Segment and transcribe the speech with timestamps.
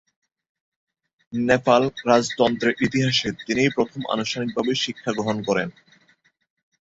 [1.33, 5.69] নেপাল রাজতন্ত্রের ইতিহাসে তিনিই প্রথম আনুষ্ঠানিকভাবে শিক্ষাগ্রহণ করেন।